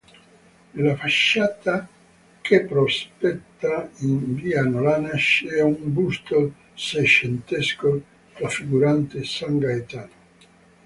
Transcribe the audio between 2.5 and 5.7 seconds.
prospetta in via Nolana c'è